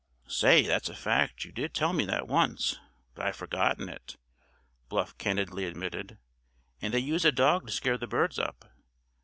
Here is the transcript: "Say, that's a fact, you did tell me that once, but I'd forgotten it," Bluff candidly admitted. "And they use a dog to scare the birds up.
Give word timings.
"Say, 0.25 0.63
that's 0.63 0.89
a 0.89 0.95
fact, 0.95 1.45
you 1.45 1.51
did 1.51 1.75
tell 1.75 1.93
me 1.93 2.05
that 2.05 2.27
once, 2.27 2.79
but 3.13 3.23
I'd 3.27 3.35
forgotten 3.35 3.87
it," 3.87 4.17
Bluff 4.89 5.15
candidly 5.19 5.65
admitted. 5.65 6.17
"And 6.81 6.91
they 6.91 6.97
use 6.97 7.23
a 7.23 7.31
dog 7.31 7.67
to 7.67 7.71
scare 7.71 7.99
the 7.99 8.07
birds 8.07 8.39
up. 8.39 8.65